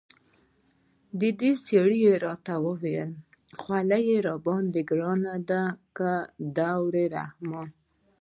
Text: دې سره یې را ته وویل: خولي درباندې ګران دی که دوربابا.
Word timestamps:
دې 1.39 1.51
سره 1.65 1.93
یې 2.03 2.13
را 2.25 2.33
ته 2.45 2.53
وویل: 2.67 3.11
خولي 3.61 4.03
درباندې 4.25 4.81
ګران 4.89 5.21
دی 5.49 5.61
که 5.97 6.11
دوربابا. 6.57 7.61